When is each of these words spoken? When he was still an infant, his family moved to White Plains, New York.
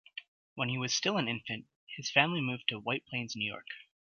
When 0.55 0.69
he 0.69 0.79
was 0.79 0.95
still 0.95 1.17
an 1.19 1.27
infant, 1.27 1.65
his 1.95 2.09
family 2.09 2.41
moved 2.41 2.67
to 2.69 2.79
White 2.79 3.05
Plains, 3.05 3.35
New 3.35 3.45
York. 3.45 3.67